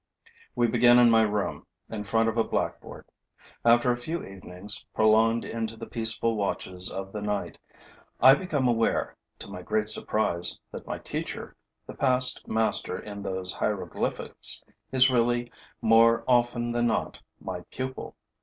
[0.55, 3.05] We begin in my room, in front of a blackboard.
[3.63, 7.59] After a few evenings, prolonged into the peaceful watches of the night,
[8.19, 13.53] I become aware, to my great surprise, that my teacher, the past master in those
[13.53, 15.51] hieroglyphics, is really,
[15.83, 18.15] more often than not, my pupil.